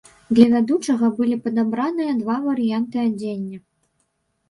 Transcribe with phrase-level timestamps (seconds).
[0.37, 3.57] Для вядучага былі падабраныя два варыянты адзення.